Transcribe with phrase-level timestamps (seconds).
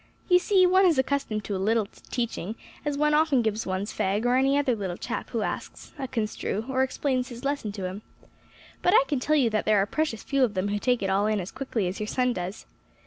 [0.29, 4.25] "You see one is accustomed a little to teaching, as one often gives one's fag,
[4.25, 8.01] or any other little chap who asks, a construe, or explains his lesson to him.
[8.81, 11.11] But I can tell you that there are precious few of them who take it
[11.11, 12.65] all in as quickly as your son does.